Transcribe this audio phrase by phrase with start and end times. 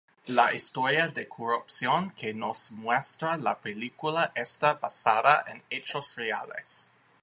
[0.29, 6.89] La historia de corrupción que nos muestra la película está basada en hechos reales.